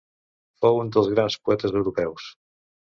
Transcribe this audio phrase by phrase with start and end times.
[0.63, 2.31] Fou un dels grans poetes europeus.